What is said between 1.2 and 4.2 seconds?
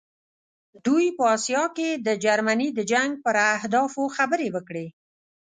آسیا کې د جرمني د جنګ پر اهدافو